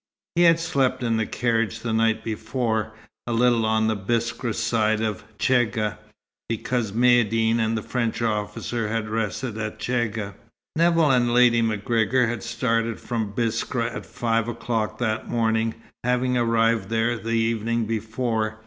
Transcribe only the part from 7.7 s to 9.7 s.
the French officer had rested